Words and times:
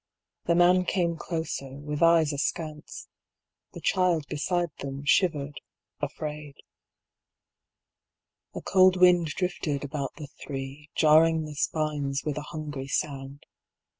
The 0.45 0.55
man 0.55 0.85
came 0.85 1.15
closer, 1.15 1.73
with 1.77 2.01
eyes 2.01 2.33
askance. 2.33 3.07
The 3.73 3.81
child 3.81 4.25
beside 4.27 4.71
them 4.79 5.03
shivered, 5.05 5.61
afraid. 5.99 6.55
A 8.55 8.61
cold 8.63 8.99
wind 8.99 9.27
drifted 9.27 9.83
about 9.83 10.15
the 10.15 10.25
three, 10.43 10.89
Jarring 10.95 11.45
the 11.45 11.53
spines 11.53 12.23
with 12.25 12.39
a 12.39 12.49
hungry 12.49 12.87
sound. 12.87 13.45